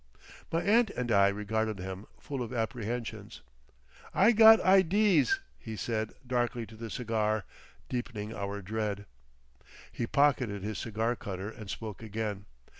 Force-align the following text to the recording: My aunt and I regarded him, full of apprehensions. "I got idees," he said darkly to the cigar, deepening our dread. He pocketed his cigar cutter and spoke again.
My 0.51 0.63
aunt 0.63 0.89
and 0.89 1.11
I 1.11 1.27
regarded 1.27 1.77
him, 1.77 2.07
full 2.19 2.41
of 2.41 2.51
apprehensions. 2.51 3.41
"I 4.15 4.31
got 4.31 4.59
idees," 4.61 5.39
he 5.59 5.75
said 5.75 6.13
darkly 6.25 6.65
to 6.65 6.75
the 6.75 6.89
cigar, 6.89 7.45
deepening 7.87 8.33
our 8.33 8.63
dread. 8.63 9.05
He 9.91 10.07
pocketed 10.07 10.63
his 10.63 10.79
cigar 10.79 11.15
cutter 11.15 11.51
and 11.51 11.69
spoke 11.69 12.01
again. 12.01 12.45